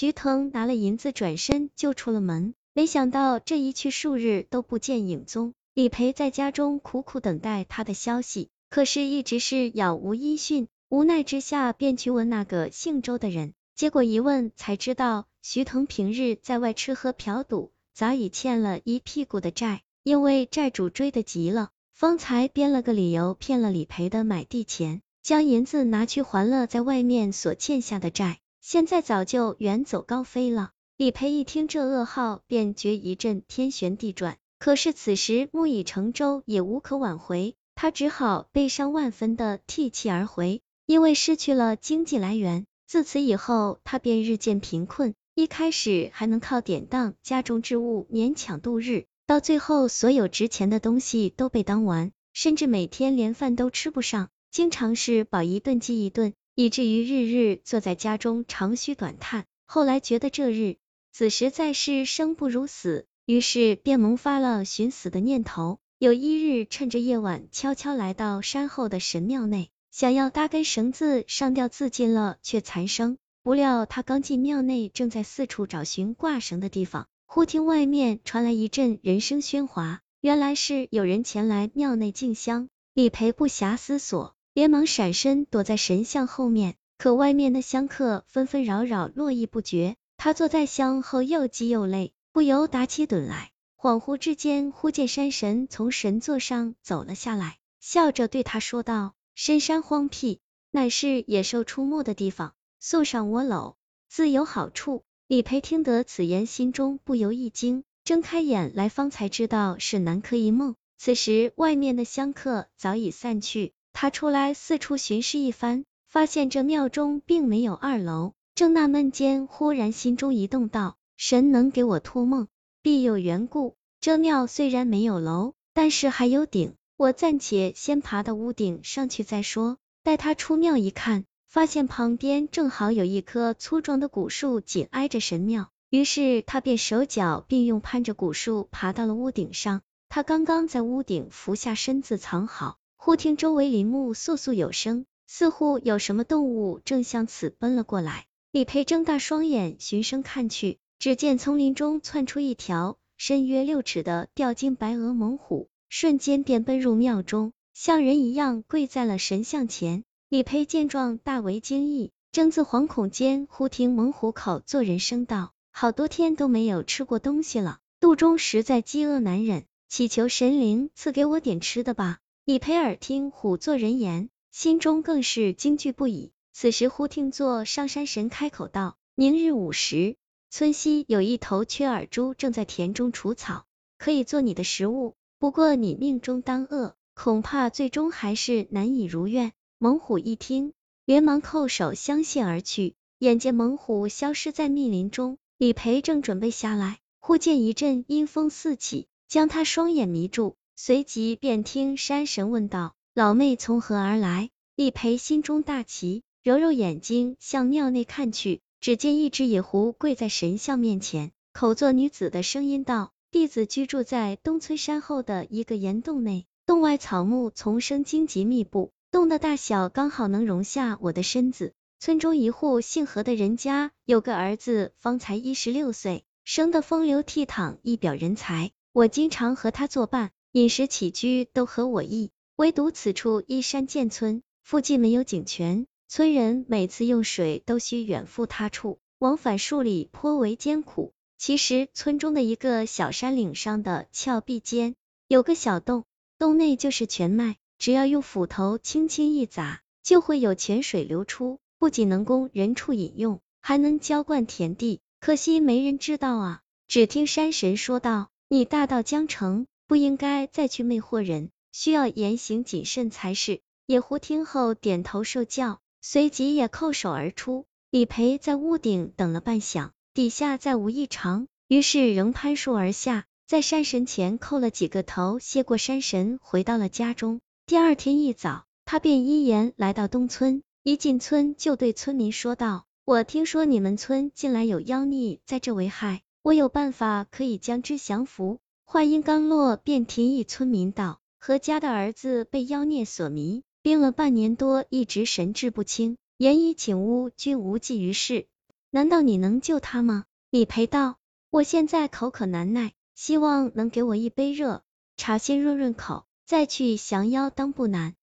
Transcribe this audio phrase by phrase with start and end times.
[0.00, 2.54] 徐腾拿了银子，转身就出了门。
[2.72, 5.52] 没想到这一去数日都不见影踪。
[5.74, 10.68] 李培在家中苦苦等待他的消息，可是一直是杳无音讯。
[10.88, 13.52] 无奈之下，便去问那个姓周的人。
[13.76, 19.82] 结果一问才知道，徐腾平日在外吃喝嫖赌，早已欠了一屁股的债。
[20.02, 28.39] 因为债主追得急了，方才编了个理由骗了李培的买地钱，将银子拿去还了在外面所欠下的债。
[28.60, 30.72] 现在早就远走高飞了。
[30.98, 34.36] 李培一听这噩耗，便觉一阵天旋地转。
[34.58, 40.60] 可是此时木已成舟，也无可挽回，他只好悲伤万分的涕泣而回。
[40.84, 45.14] 因为失去了经济来源，自此以后他便日渐贫困。
[45.34, 56.34] 一开始还能靠典当家中之物勉强度日，到最后所有值钱的东西都被当完，甚至每天连饭都吃不上，经常是饱一顿饥一顿。
[56.54, 60.76] 以至于日日坐在家中长吁短叹，后来觉得这日
[61.12, 65.78] 子实在是生不如死，于是便萌发了寻死的念头。
[65.98, 73.18] 有一日，趁着夜晚，悄悄来到山后的神庙内，想要搭根绳子上吊自尽了，却残生。
[73.42, 82.68] 不料他刚进庙内，正在四处找寻挂绳的地方，忽听外面传来一阵人声喧哗，原来是有人前来庙内敬香。
[82.92, 84.34] 李培不暇思索。
[84.52, 89.96] 连忙闪身躲在神像后面，可外面的香客纷纷扰扰，络绎不绝。
[90.16, 93.52] 他坐在香后又急又累，不由打起盹来。
[93.76, 100.40] 恍惚之间，忽见山神从神座上走了下来，笑着对他说道：“深山荒僻，
[100.70, 103.76] 乃是野兽出没的地方，宿上我楼，
[104.08, 110.74] 自有好处。”李培听得此言，心中不由一惊，睁开眼来，方才知道是南柯一梦。
[110.98, 113.72] 此时外面的香客早已散去。
[114.00, 122.48] 他出来四处巡视一番，发现这庙中并没有二楼，正纳闷间，忽然心中一动，道：神能给我托梦，
[122.80, 123.76] 必有缘故。
[124.00, 129.76] 这庙虽然没有楼，但是还有顶，我暂且先爬到屋顶上去再说。
[130.02, 139.82] 待他出庙一看，发现旁边正好有一棵粗壮的古树紧挨着神庙，于是他便手脚并用攀着古树爬到了屋顶上。
[140.08, 142.78] 他刚刚在屋顶伏下身子藏好。
[143.02, 148.26] 忽听周围林木簌簌有声，似乎有什么动物正向此奔了过来。
[148.52, 160.04] 李培睁大双眼循声看去，只见丛林中窜出一条身约六尺的吊睛白额猛虎，瞬间便奔入庙中，像人一样跪在了神像前。
[160.28, 176.32] 李培见状大为惊异，正自惶恐间，忽听猛虎口做人声道：“好多天都没有吃过东西了，肚中实在饥饿难忍，祈求神灵赐给我点吃的吧。”李培耳听虎作人言，心中更是惊惧不已。
[176.52, 180.16] 此时忽听座上山神开口道：“明日午时，
[180.48, 183.66] 村西有一头缺耳猪正在田中除草，
[183.98, 185.14] 可以做你的食物。
[185.38, 190.72] 不过你命中当恶，恐怕最终还是难以如愿。”猛虎一听，
[191.04, 192.94] 连忙叩首相谢而去。
[193.18, 200.56] 眼见猛虎消失在密林中，李培正准备下来，忽见一阵阴风四起，将他双眼迷住。
[200.82, 221.74] 随即便听山神问道：“老妹从何而来？”李培心中大奇，揉揉眼睛向庙内看去，只见一只野狐跪在神像面前，口作女子的声音道：“弟子居住在东村山后的一个岩洞内，洞外草木丛生，荆棘密布，洞的大小刚好能容下我的身子。
[221.98, 228.70] 村中一户姓何的人家有个儿子，方才一十六岁，生得风流倜傥，一表人才。
[228.94, 241.12] 我经常和他作伴。”饮食起居都合我意，唯独此处依山建村，附近没有井泉，村人每次用水都需远赴他处，往返数里，颇为艰苦。
[241.38, 244.96] 其实村中的一个小山岭上的峭壁间
[245.28, 246.04] 有个小洞，
[246.36, 254.98] 洞内就是泉脉，只要用斧头轻轻一砸，就会有泉水流出，不仅能供人畜饮用，还能浇灌田地。
[255.20, 256.60] 可惜没人知道啊！
[256.88, 263.60] 只听山神说道：“你大道将成。”不应该再去魅惑人，需要言行谨慎才是。
[263.86, 267.66] 野狐听后点头受教，随即也叩首而出。
[267.90, 277.40] 李培在屋顶等了半晌，底下再无异常，于是仍攀树而下，在山神前叩了几个头，谢过山神，回到了家中。
[277.66, 288.60] 第二天一早，他便依言来到东村，一进村就对村民说道：“我听说你们村近来有妖孽在这为害，我有办法可以将之降服。”
[288.92, 298.48] 话音刚落，便听一村民道：“何家的儿子被妖孽所迷，病了半年多，一直神志不清，言已请巫均无济于事。”
[298.90, 300.24] 难道你能救他吗？
[300.50, 301.18] 李培道，
[301.50, 304.82] 我现在口渴难耐，希望能给我一杯热
[305.16, 308.16] 茶，先润润口，再去降妖当不难。